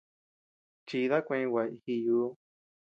[0.87, 2.27] Chida kuey guay jiyuu.